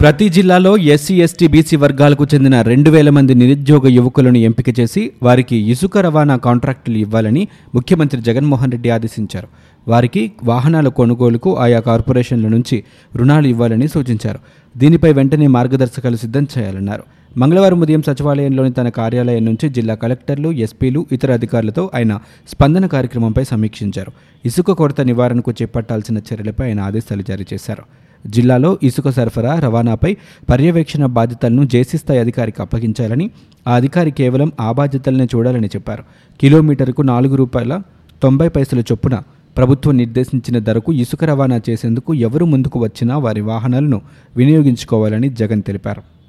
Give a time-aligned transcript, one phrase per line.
[0.00, 5.56] ప్రతి జిల్లాలో SC ST BC వర్గాలకు చెందిన రెండు వేల మంది నిరుద్యోగ యువకులను ఎంపిక చేసి వారికి
[5.70, 9.48] ఇసుక రవాణా కాంట్రాక్టులు ఇవ్వాలని ముఖ్యమంత్రి జగన్మోహన్ రెడ్డి ఆదేశించారు.
[9.88, 12.84] వారికి వాహనాల కొనుగోలుకు ఆయా కార్పొరేషన్ల నుంచి
[13.16, 14.38] రుణాలు ఇవ్వాలని సూచించారు.
[14.76, 17.02] దీనిపై వెంటనే మార్గదర్శకాలు సిద్ధం చేయాలన్నారు.
[17.38, 24.12] మంగళవారం ఉదయం సచివాలయంలోని తన కార్యాలయం నుంచి జిల్లా కలెక్టర్లు ఎస్పీలు ఇతర అధికారులతో ఆయన స్పందన కార్యక్రమంపై సమీక్షించారు.
[24.46, 28.09] ఇసుక కొరత నివారణకు చేపట్టాల్సిన చర్యలపై ఆయన ఆదేశాలు జారీ చేశారు.
[28.26, 30.16] జిల్లాలో ఇసుక సరఫరా రవాణాపై
[30.50, 33.30] పర్యవేక్షణ బాధ్యతలను జేసీ స్థాయి అధికారికి అప్పగించాలని
[33.68, 36.04] ఆ అధికారి కేవలం ఆ బాధ్యతలనే చూడాలని చెప్పారు.
[36.40, 37.82] కిలోమీటర్కు నాలుగు రూపాయల
[38.22, 39.22] తొంభై పైసల చొప్పున
[39.56, 44.02] ప్రభుత్వం నిర్దేశించిన ధరకు ఇసుక రవాణా చేసేందుకు ఎవరు ముందుకు వచ్చినా వారి వాహనాలను
[44.36, 46.19] వినియోగించుకోవాలని జగన్ తెలిపారు.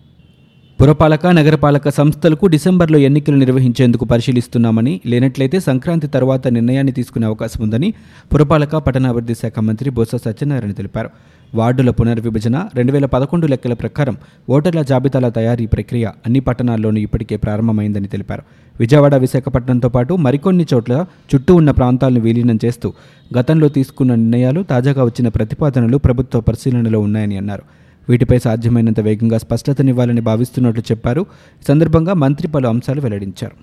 [0.81, 7.93] పురపాలక నగరపాలక సంస్థలకు డిసెంబర్లో ఎన్నికలు నిర్వహించేందుకు పరిశీలిస్తున్నామని లేనట్లయితే సంక్రాంతి తర్వాత నిర్ణయాన్ని తీసుకునే అవకాశం ఉందని
[8.33, 11.09] పురపాలక పట్టణాభివృద్ధి శాఖ మంత్రి బొత్స సత్యనారాయణ తెలిపారు.
[11.55, 14.17] వార్డుల పునర్విభజన రెండు వేల పదకొండు లెక్కల ప్రకారం
[14.49, 18.43] ఓటర్ల జాబితాల తయారీ ప్రక్రియ అన్ని పట్టణాల్లోనూ ఇప్పటికే ప్రారంభమైందని తెలిపారు.
[18.79, 22.93] విజయవాడ విశాఖపట్నంతో పాటు మరికొన్ని చోట్ల చుట్టూ ఉన్న ప్రాంతాలను విలీనం చేస్తూ
[23.37, 27.80] గతంలో తీసుకున్న నిర్ణయాలు తాజాగా వచ్చిన ప్రతిపాదనలు ప్రభుత్వ పరిశీలనలో ఉన్నాయని అన్నారు.
[28.11, 31.21] వీటిపై సాధ్యమైనంత వేగంగా స్పష్టతనివ్వాలని భావిస్తున్నట్లు చెప్పారు.
[31.21, 33.55] ఈ సందర్భంగా మంత్రి పలు అంశాలు వెల్లడించారు.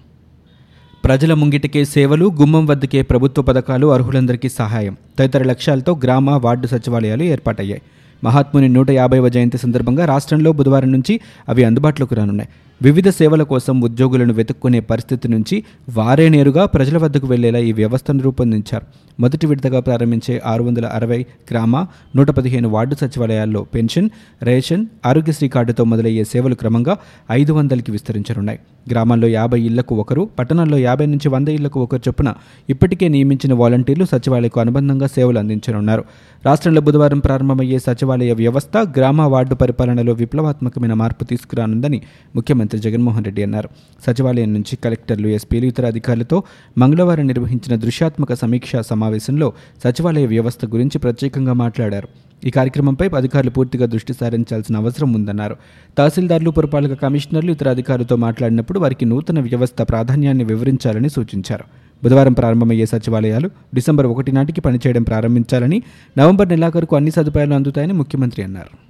[1.05, 4.97] ప్రజల ముంగిటికే సేవలు గుమ్మం వద్దకే ప్రభుత్వ పథకాలు అర్హులందరికీ సహాయం.
[5.19, 7.83] తదితర లక్ష్యాలతో గ్రామ వార్డు సచివాలయాలు ఏర్పాటయ్యాయి.
[8.25, 12.49] మహాత్ముని నూట యాభైవ జయంతి సందర్భంగా రాష్ట్రంలో బుధవారం నుంచి అవి అందుబాటులోకి రానున్నాయి.
[12.83, 18.87] వివిధ సేవల కోసం ఉద్యోగులను వెతుక్కునే పరిస్థితి నుంచి వారే నేరుగా ప్రజల వద్దకు వెళ్ళేలా ఈ వ్యవస్థను రూపొందించారు.
[19.21, 24.11] మొదటి విడతగా ప్రారంభించే ఆరు వందల అరవై గ్రామ నూట పదిహేను వార్డు సచివాలయాల్లో పెన్షన్
[24.43, 26.97] రేషన్ ఆరోగ్యశ్రీ కార్డుతో మొదలయ్యే సేవలు క్రమంగా
[27.31, 28.59] ఐదు వందలకి విస్తరించనున్నాయి.
[28.91, 32.35] గ్రామాల్లో యాభై ఇళ్ళకు ఒకరు పట్టణాల్లో యాభై నుంచి వంద ఇళ్ళకు ఒకరు చొప్పున
[32.71, 36.05] ఇప్పటికే నియమించిన వాలంటీర్లు సచివాలయకు అనుబంధంగా సేవలు అందించనున్నారు.
[36.47, 42.03] రాష్ట్రంలో బుధవారం ప్రారంభమయ్యే సచివాలయ వ్యవస్థ గ్రామ వార్డు పరిపాలనలో విప్లవాత్మకమైన మార్పు తీసుకురానుందని
[42.37, 43.69] ముఖ్యమంత్రి జగన్మోహన్ రెడ్డి అన్నారు.
[44.07, 46.43] సచివాలయం నుంచి కలెక్టర్లు ఎస్పీలు ఇతర అధికారులతో
[46.79, 49.53] మంగళవారం నిర్వహించిన దృశ్యాత్మక సమీక్షా సమావేశంలో
[49.85, 52.09] సచివాలయ వ్యవస్థ గురించి ప్రత్యేకంగా మాట్లాడారు.
[52.45, 55.57] ఈ కార్యక్రమంపై అధికారులు పూర్తిగా దృష్టి సారించాల్సిన అవసరం ఉందన్నారు.
[55.99, 61.65] తహసీల్దార్లు పురపాలక కమిషనర్లు ఇతర అధికారులతో మాట్లాడినప్పుడు వారికి నూతన వ్యవస్థ ప్రాధాన్యాన్ని వివరించాలని సూచించారు.
[62.05, 65.83] బుధవారం ప్రారంభమయ్యే సచివాలయాలు డిసెంబర్ ఒకటి నాటికి పనిచేయడం ప్రారంభించాలని
[66.19, 68.88] నవంబర్ నెలాఖరుకు అన్ని సదుపాయాలు అందుతాయని ముఖ్యమంత్రి అన్నారు.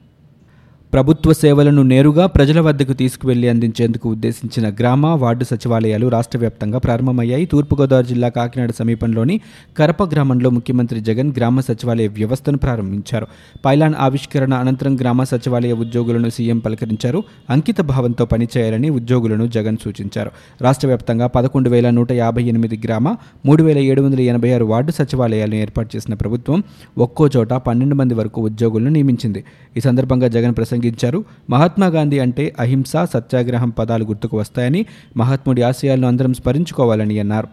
[0.93, 7.47] ప్రభుత్వ సేవలను నేరుగా ప్రజల వద్దకు తీసుకువెళ్ళి అందించేందుకు ఉద్దేశించిన గ్రామ వార్డు సచివాలయాలు రాష్ట్ర వ్యాప్తంగా ప్రారంభమయ్యాయి.
[7.47, 9.41] తూర్పుగోదావరి జిల్లా కాకినాడ సమీపంలోని
[9.79, 13.27] కరప గ్రామంలో ముఖ్యమంత్రి జగన్ గ్రామ సచివాలయ వ్యవస్థను ప్రారంభించారు.
[13.65, 17.25] పైలాన్ ఆవిష్కరణ అనంతరం గ్రామ సచివాలయ ఉద్యోగులను సీఎం పలకరించారు.
[17.51, 20.31] అంకిత భావంతో పనిచేయాలని ఉద్యోగులను జగన్ సూచించారు.
[20.63, 23.09] రాష్ట్ర వ్యాప్తంగా పదకొండు వేల నూట యాభై ఎనిమిది గ్రామ
[23.47, 26.63] మూడు వేల ఏడు వందల ఎనభై ఆరు వార్డు సచివాలయాలను ఏర్పాటు చేసిన ప్రభుత్వం
[26.99, 29.45] ఒక్కో చోట పన్నెండు మంది వరకు ఉద్యోగులను నియమించింది.
[29.77, 34.81] ఈ సందర్భంగా జగన్ ప్రసంగించారు మహాత్మా గాంధీ అంటే అహింస సత్యాగ్రహం పదాలు గుర్తుకు వస్తాయని
[35.17, 37.49] మహాత్ముడి ఆశయాలను అందరం స్మరించుకోవాలని అన్నారు.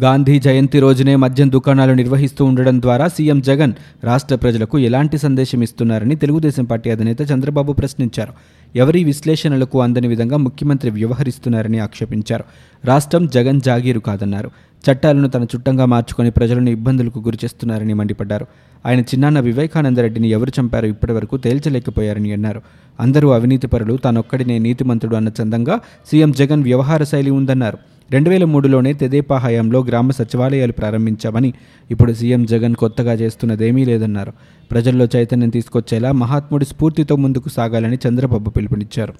[0.00, 3.72] గాంధీ జయంతి రోజునే మద్యం దుకాణాలు నిర్వహిస్తూ ఉండడం ద్వారా సీఎం జగన్
[4.04, 8.32] రాష్ట్ర ప్రజలకు ఎలాంటి సందేశం ఇస్తున్నారని తెలుగుదేశం పార్టీ అధినేత చంద్రబాబు ప్రశ్నించారు.
[8.76, 12.44] ఎవరి విశ్లేషణలకు అందని విధంగా ముఖ్యమంత్రి వ్యవహరిస్తున్నారని ఆక్షేపించారు.
[12.84, 14.50] రాష్ట్రం జగన్ జాగీరు కాదన్నారు.
[14.90, 18.46] చట్టాలను తన చుట్టంగా మార్చుకొని ప్రజలను ఇబ్బందులకు గురిచేస్తున్నారని మండిపడ్డారు.
[18.86, 22.62] ఆయన చిన్నాన్న వివేకానందరెడ్డిని ఎవరు చంపారో ఇప్పటివరకు తేల్చలేకపోయారని అన్నారు.
[23.00, 27.78] అందరూ అవినీతిపరులు తానొక్కడినే నీతిమంతుడు అన్న చందంగా సీఎం జగన్ వ్యవహార శైలి ఉందన్నారు.
[28.12, 31.52] రెండు వేల మూడులోనే తెదేపా హయాంలో గ్రామ సచివాలయాలు ప్రారంభించామని
[31.90, 34.32] ఇప్పుడు సీఎం జగన్ కొత్తగా చేస్తున్నదేమీ లేదన్నారు.
[34.70, 39.14] ప్రజల్లో చైతన్యం తీసుకొచ్చేలా మహాత్ముడి స్ఫూర్తితో ముందుకు సాగాలని చంద్రబాబు పిలుపునిచ్చారు.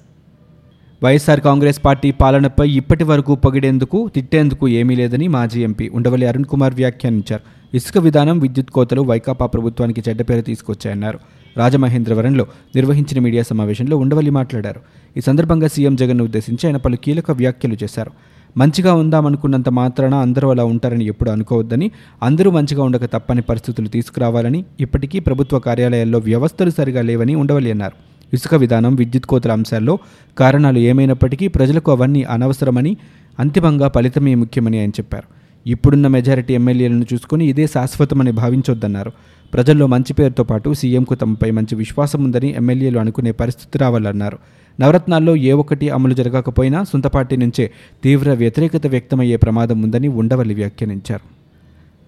[1.03, 6.75] వైఎస్ఆర్ కాంగ్రెస్ పార్టీ పాలనపై ఇప్పటి వరకు పొగిడేందుకు తిట్టేందుకు ఏమీ లేదని మాజీ ఎంపీ ఉండవల్లి అరుణ్ కుమార్
[6.75, 7.41] వ్యాఖ్యానించారు.
[7.77, 11.19] ఇసుక విధానం విద్యుత్ కోతలు వైకాపా ప్రభుత్వానికి చెడ్డ పేరు తీసుకొచ్చాయన్నారు.
[11.57, 14.81] రాజమహేంద్రవరంలో నిర్వహించిన మీడియా సమావేశంలో ఉండవల్లి మాట్లాడారు.
[15.17, 18.11] ఈ సందర్భంగా సీఎం జగన్ను ఉద్దేశించి ఆయన పలు కీలక వ్యాఖ్యలు చేశారు.
[18.57, 21.91] మంచిగా ఉందామనుకున్నంత మాత్రాన అందరూ అలా ఉంటారని ఎప్పుడు అనుకోవద్దని
[22.23, 27.95] అందరూ మంచిగా ఉండక తప్పని పరిస్థితులు తీసుకురావాలని ఇప్పటికీ ప్రభుత్వ కార్యాలయాల్లో వ్యవస్థలు సరిగా లేవని ఉండవలి అన్నారు.
[28.33, 29.99] ఇసుక విధానం విద్యుత్ కోతల అంశాల్లో
[30.37, 32.97] కారణాలు ఏమైనప్పటికీ ప్రజలకు అవన్నీ అనవసరమని
[33.39, 35.40] అంతిమంగా ఫలితమే ముఖ్యమని ఆయన చెప్పారు.
[35.67, 39.11] ఇప్పుడున్న మెజారిటీ ఎమ్మెల్యేలను చూసుకుని ఇదే శాశ్వతమని భావించొద్దన్నారు.
[39.53, 44.37] ప్రజల్లో మంచి పేరుతో పాటు సీఎంకు తమపై మంచి విశ్వాసం ఉందని ఎమ్మెల్యేలు అనుకునే పరిస్థితి రావాలన్నారు.
[44.79, 47.71] నవరత్నాల్లో ఏ ఒక్కటి అమలు జరగకపోయినా సొంత పార్టీ నుంచే
[48.03, 51.30] తీవ్ర వ్యతిరేకత వ్యక్తమయ్యే ప్రమాదం ఉందని ఉండవల్లి వ్యాఖ్యానించారు.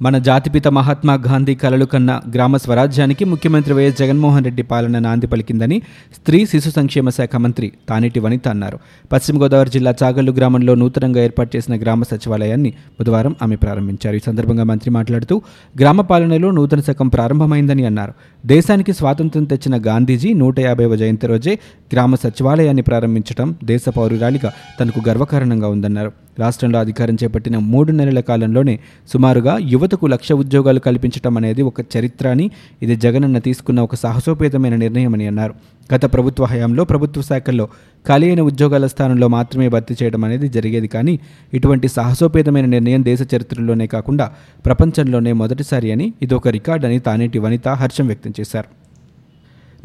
[0.02, 5.82] మన జాతిపిత మహాత్మా గాంధీ కలలు కన్న గ్రామ స్వరాజ్యానికి ముఖ్యమంత్రి వైఎస్ జగన్మోహన్ రెడ్డి పాలన నాంది పలికిందని
[6.16, 8.80] స్త్రీ శిశు సంక్షేమ శాఖ మంత్రి తానేటి వనిత అన్నారు.
[9.12, 12.70] పశ్చిమ గోదావరి జిల్లా చాగల్లు గ్రామంలో నూతనంగా ఏర్పాటు చేసిన గ్రామ సచివాలయాన్ని
[13.00, 14.16] బుధవారం ఆమె ప్రారంభించారు.
[14.16, 15.42] ఈ సందర్భంగా మంత్రి మాట్లాడుతూ
[15.80, 18.14] గ్రామ పాలనలో నూతన శకం ప్రారంభమైందని అన్నారు.
[18.46, 21.60] దేశానికి స్వాతంత్ర్యం తెచ్చిన గాంధీజీ నూట యాభైవ జయంతి రోజే
[21.94, 26.23] గ్రామ సచివాలయాన్ని ప్రారంభించడం దేశ పౌరురాలిగా తనకు గర్వకారణంగా ఉందన్నారు.
[26.40, 28.80] రాష్ట్రంలో అధికారం చేపట్టిన మూడు నెలల కాలంలోనే
[29.14, 32.52] సుమారుగా యువతకు లక్ష ఉద్యోగాలు కల్పించడం అనేది ఒక చరిత్ర అని
[32.82, 35.54] ఇది జగనన్న తీసుకున్న ఒక సాహసోపేతమైన నిర్ణయమని అన్నారు.
[35.96, 37.70] గత ప్రభుత్వ హయాంలో ప్రభుత్వ శాఖల్లో
[38.08, 41.20] ఖాళీ అయిన ఉద్యోగాల స్థానంలో మాత్రమే భర్తీ చేయడం అనేది జరిగేది కానీ
[41.54, 44.32] ఇటువంటి సాహసోపేతమైన నిర్ణయం దేశ చరిత్రలోనే కాకుండా
[44.66, 48.83] ప్రపంచంలోనే మొదటిసారి అని ఇది ఒక రికార్డ్ అని తానేటి వనిత హర్షం వ్యక్తం చేశారు.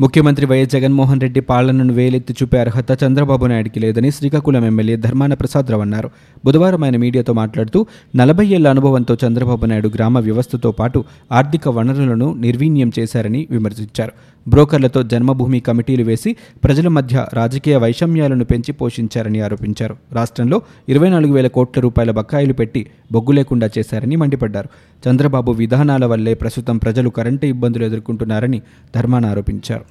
[0.01, 5.83] ముఖ్యమంత్రి వైఎస్ జగన్మోహన్ రెడ్డి పాలనను వేలెత్తి చూపే అర్హత చంద్రబాబు నాయుడికి లేదని శ్రీకాకుళం ఎమ్మెల్యే ధర్మాన ప్రసాదరావు
[5.83, 6.11] అన్నారు.
[6.45, 7.87] బుధవారం ఆయన మీడియాతో మాట్లాడుతూ
[8.17, 14.13] నలభై ఏళ్ళ అనుభవంతో చంద్రబాబు నాయుడు గ్రామ వ్యవస్థతో పాటు ఆర్థిక వనరులను నిర్వీణ్యం చేశారని విమర్శించారు.
[14.49, 19.97] బ్రోకర్లతో జన్మభూమి కమిటీలు వేసి ప్రజల మధ్య రాజకీయ వైషమ్యాలను పెంచి పోషించారని ఆరోపించారు.
[20.13, 24.69] రాష్ట్రంలో ఇరవై నాలుగు వేల కోట్ల రూపాయల బకాయిలు పెట్టి బొగ్గు లేకుండా చేశారని మండిపడ్డారు.
[25.09, 28.63] చంద్రబాబు విధానాల వల్లే ప్రస్తుతం ప్రజలు కరెంటు ఇబ్బందులు ఎదుర్కొంటున్నారని
[28.97, 29.85] ధర్మాన ఆరోపించారు.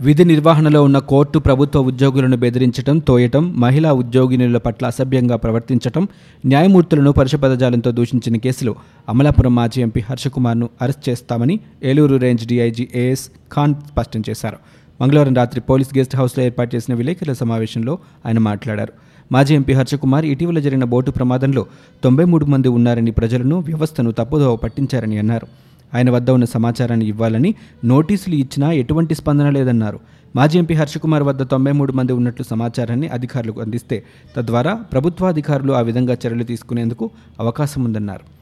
[0.00, 6.08] విధి నిర్వహణలో ఉన్న కోర్టు ప్రభుత్వ ఉద్యోగులను బెదిరించడం తోయటం మహిళా ఉద్యోగినుల పట్ల అసభ్యంగా ప్రవర్తించటం
[6.46, 8.76] న్యాయమూర్తులను పరుషపదజాలంతో దూషించిన కేసులో
[9.08, 14.58] అమలాపురం మాజీ ఎంపీ హర్షకుమార్ను అరెస్ట్ చేస్తామని Eluru range DIG AS Khan స్పష్టం చేశారు.
[15.00, 18.92] మంగళవారం రాత్రి పోలీస్ గెస్ట్ హౌస్లో ఏర్పాటు చేసిన విలేకరుల సమావేశంలో ఆయన మాట్లాడారు.
[19.32, 21.66] మాజీ ఎంపీ హర్షకుమార్ ఇటీవల జరిగిన బోటు ప్రమాదంలో
[22.04, 25.48] తొంభై మూడు మంది ఉన్నారని ప్రజలను వ్యవస్థను తప్పుదోవ పట్టించారని అన్నారు.
[25.94, 27.54] ఆయన వద్ద ఉన్న సమాచారాన్ని ఇవ్వాలని
[27.84, 30.00] నోటీసులు ఇచ్చినా ఎటువంటి స్పందన లేదన్నారు.
[30.36, 34.04] మాజీ ఎంపీ హర్షకుమార్ వద్ద తొంభై మూడు మంది ఉన్నట్లు సమాచారాన్ని అధికారులకు అందిస్తే
[34.36, 38.37] తద్వారా ప్రభుత్వాధికారులు ఆ విధంగా చర్యలు తీసుకునేందుకు అవకాశం ఉందన్నారు.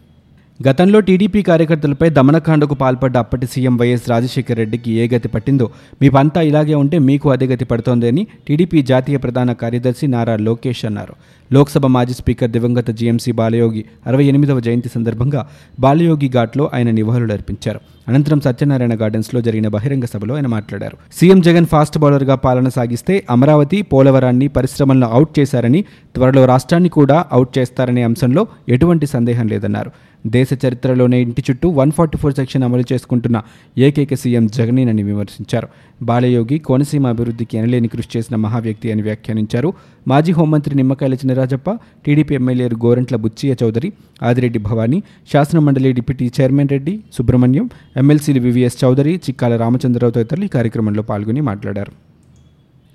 [0.61, 5.70] గతంలో టీడీపీ కార్యకర్తలపై దమనకాండకు పాల్పడ్డ అప్పటి సీఎం వైఎస్ రాజశేఖర రెడ్డికి ఏ గతి పట్టిందో
[6.03, 11.14] మీపంతా ఇలాగే ఉంటే మీకు అదే గతి పడుతోంది అని టీడీపీ జాతీయ ప్రధాన కార్యదర్శి నారా లోకేష్ అన్నారు.
[11.53, 15.43] లోక్సభ మాజీ స్పీకర్ దివంగత జీఎంసీ బాలయోగి అరవై ఎనిమిదవ జయంతి సందర్భంగా
[15.81, 20.97] బాలయోగి ఘాట్లో ఆయన నివాళులు అర్పించారు అనంతరం సత్యనారాయణ గార్డెన్స్లో జరిగిన బహిరంగ సభలో ఆయన మాట్లాడారు.
[21.12, 27.58] సీఎం జగన్ ఫాస్ట్ బౌలర్గా పాలన సాగిస్తే అమరావతి పోలవరాన్ని పరిశ్రమలను అవుట్ చేశారని త్వరలో రాష్ట్రాన్ని కూడా అవుట్
[27.58, 29.91] చేస్తారనే అంశంలో ఎటువంటి సందేహం లేదన్నారు.
[30.26, 33.43] దేశ చరిత్రలోనే ఇంటి చుట్టూ వన్ ఫార్టీ ఫోర్ సెక్షన్ అమలు చేసుకుంటున్న
[33.79, 35.69] ఏకైక సీఎం జగనేనని విమర్శించారు.
[36.02, 39.73] బాలయోగి కోనసీమ అభివృద్ధికి ఎనలేని కృషి చేసిన మహావ్యక్తి అని వ్యాఖ్యానించారు.
[40.06, 41.70] మాజీ హోంమంత్రి నిమ్మకాయల చినరాజప్ప
[42.06, 43.88] టీడీపీ ఎమ్మెల్యేలు గోరంట్ల బుచ్చియ చౌదరి
[44.23, 44.99] ఆదిరెడ్డి భవానీ
[45.32, 47.67] శాసనమండలి డిప్యూటీ చైర్మన్ రెడ్డి సుబ్రహ్మణ్యం
[47.97, 51.94] ఎమ్మెల్సీలు వివిఎస్ చౌదరి చిక్కాల రామచంద్రరావు తదితరులు ఈ కార్యక్రమంలో పాల్గొని మాట్లాడారు.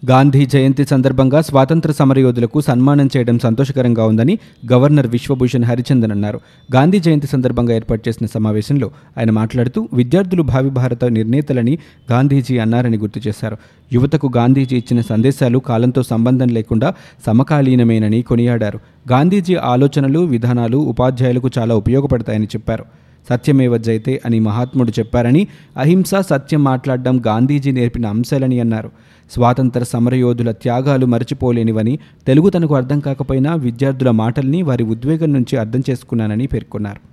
[0.10, 4.40] గాంధీ జయంతి సందర్భంగా స్వాతంత్ర సమరయోధులకు సన్మానం చేయడం సంతోషకరంగా ఉందని
[4.72, 6.40] గవర్నర్ విశ్వభూషణ్ హరిచందన్ అన్నారు.
[6.76, 11.78] గాంధీ జయంతి సందర్భంగా ఏర్పాటు చేసిన సమావేశంలో ఆయన మాట్లాడుతూ విద్యార్థులు భావి భారత నిర్ణేతలని
[12.12, 13.58] గాంధీజీ అన్నారని గుర్తు చేశారు.
[13.94, 16.94] యువతకు గాంధీజీ ఇచ్చిన సందేశాలు కాలంతో సంబంధం లేకుండా
[17.26, 18.80] సమకాలీనమేనని కొనియాడారు.
[19.12, 22.86] గాంధీజీ ఆలోచనలు విధానాలు ఉపాధ్యాయులకు చాలా ఉపయోగపడతాయని చెప్పారు.
[23.30, 25.48] సత్యమేవ జైతే అని మహాత్ముడు చెప్పారని
[25.78, 28.92] అహింస సత్యం మాట్లాడడం గాంధీజీ నేర్పిన అంశాలని అన్నారు.
[29.32, 36.48] స్వాతంత్ర సమరయోధుల త్యాగాలు మరచిపోలేనివని తెలుగు తనకు అర్థం కాకపోయినా విద్యార్థుల మాటల్ని వారి ఉద్వేగం నుంచి అర్థం చేసుకున్నానని
[36.48, 37.12] పేర్కొన్నారు.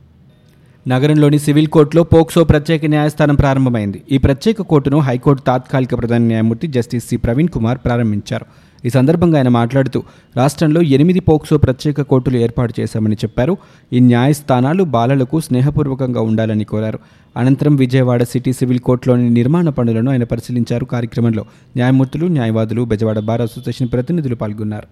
[0.89, 4.03] నగరంలోని సివిల్ కోర్టులో పోక్సో ప్రత్యేక న్యాయస్థానం ప్రారంభమైంది.
[4.11, 7.17] ఈ ప్రత్యేక కోర్టును హైకోర్టు తాత్కాలిక ప్రధాన న్యాయమూర్తి జస్టిస్ సి.
[7.17, 8.47] ప్రవీణ్ కుమార్ ప్రారంభించారు.
[8.85, 10.03] ఈ సందర్భంగా ఆయన మాట్లాడుతూ
[10.37, 13.57] రాష్ట్రంలో ఎనిమిది పోక్సో ప్రత్యేక కోర్టులు ఏర్పాటు చేశామని చెప్పారు.
[13.93, 16.99] ఈ న్యాయస్థానాలు బాలలకు స్నేహపూర్వకంగా ఉండాలని కోరారు.
[17.37, 20.85] అనంతరం విజయవాడ సిటీ సివిల్ కోర్టులోని నిర్మాణ పనులను ఆయన పరిశీలించారు.
[20.85, 21.45] కార్యక్రమంలో
[21.77, 24.87] న్యాయమూర్తులు న్యాయవాదులు బెజవాడ బార్ అసోసియేషన్ ప్రతినిధులు పాల్గొన్నారు.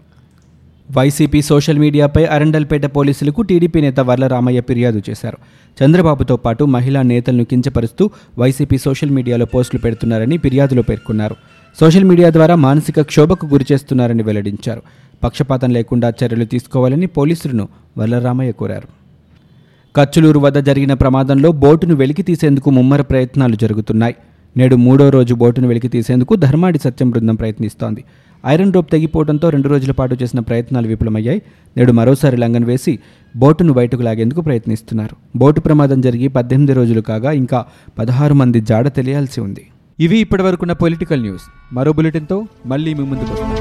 [0.96, 5.38] వైసీపీ సోషల్ మీడియాపై అరండల్పేట పోలీసులకు టీడీపీ నేత వర్లరామయ్య ఫిర్యాదు చేశారు.
[5.84, 11.36] చంద్రబాబుతో పాటు మహిళా నేతలను కించపరుస్తూ వైసీపీ సోషల్ మీడియాలో పోస్టులు పెడుతున్నారని ఫిర్యాదులో పేర్కొన్నారు.
[11.80, 14.82] సోషల్ మీడియా ద్వారా మానసిక క్షోభకు గురి చేస్తున్నారని వెల్లడించారు.
[15.24, 17.68] పక్షపాతం లేకుండా చర్యలు తీసుకోవాలని పోలీసులను
[17.98, 18.88] వల్లరామయ్య కోరారు.
[19.96, 24.14] కచ్చులూరు వద్ద జరిగిన ప్రమాదంలో బోటును వెలికి తీసేందుకు ముమ్మర ప్రయత్నాలు జరుగుతున్నాయి.
[24.56, 28.04] నేడు మూడో రోజు బోటును వెలికి తీసేందుకు ధర్మాడి సత్యం బృందం ప్రయత్నిస్తోంది.
[28.46, 31.42] ఐరన్ రోప్ తెగిపోవడంతో రెండు రోజుల పాటు చేసిన ప్రయత్నాలు విఫలమయ్యాయి.
[31.76, 32.98] నేడు మరోసారి లంగన్ వేసి
[33.36, 35.38] బోటును బయటకు లాగేందుకు ప్రయత్నిస్తున్నారు.
[35.38, 37.64] బోటు ప్రమాదం జరిగి పద్దెనిమిది రోజులు కాగా ఇంకా
[37.98, 39.66] పదహారు మంది జాడ తెలియాల్సి ఉంది.
[40.00, 41.44] ఇవి ఇప్పటివరకున్న పొలిటికల్ న్యూస్.
[41.72, 43.55] మరో బులెటిన్తో మళ్ళీ మీ ముందుకు వస్తాం.